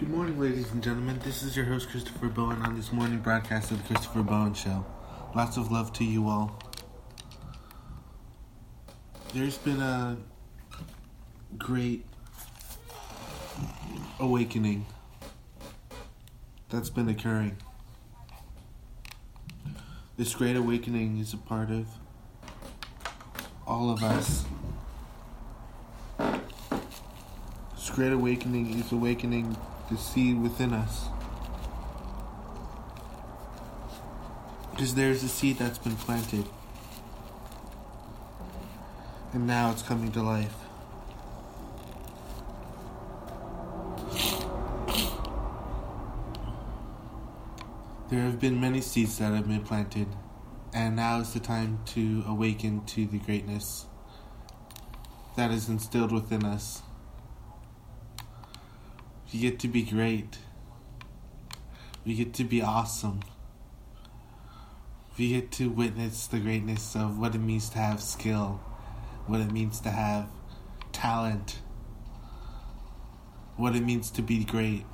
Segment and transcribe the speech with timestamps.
[0.00, 1.20] Good morning, ladies and gentlemen.
[1.22, 4.86] This is your host, Christopher Bowen, on this morning broadcast of the Christopher Bowen Show.
[5.34, 6.58] Lots of love to you all.
[9.34, 10.16] There's been a
[11.58, 12.06] great
[14.18, 14.86] awakening
[16.70, 17.58] that's been occurring.
[20.16, 21.86] This great awakening is a part of
[23.66, 24.46] all of us.
[27.74, 29.58] This great awakening is awakening
[29.90, 31.08] the seed within us.
[34.70, 36.46] Because there's a seed that's been planted.
[39.32, 40.54] And now it's coming to life.
[48.10, 50.08] There have been many seeds that have been planted,
[50.72, 53.86] and now is the time to awaken to the greatness
[55.36, 56.82] that is instilled within us.
[59.32, 60.38] We get to be great.
[62.04, 63.20] We get to be awesome.
[65.16, 68.60] We get to witness the greatness of what it means to have skill,
[69.26, 70.28] what it means to have
[70.92, 71.60] talent,
[73.56, 74.84] what it means to be great.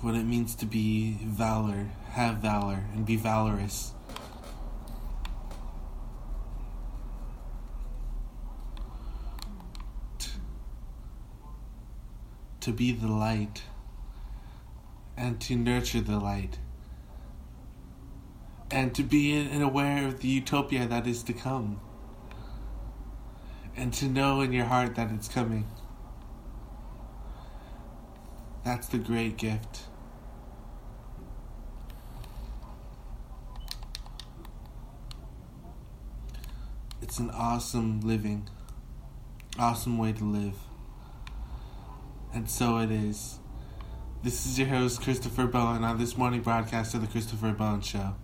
[0.00, 3.92] What it means to be valor, have valor, and be valorous.
[12.62, 13.64] To be the light
[15.16, 16.58] and to nurture the light
[18.70, 21.80] and to be in, aware of the utopia that is to come
[23.76, 25.66] and to know in your heart that it's coming.
[28.64, 29.80] That's the great gift.
[37.02, 38.48] It's an awesome living,
[39.58, 40.54] awesome way to live.
[42.34, 43.38] And so it is.
[44.22, 48.14] This is your host, Christopher Bowen, on this morning broadcast of The Christopher Bowen Show.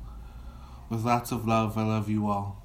[0.88, 2.64] With lots of love, I love you all.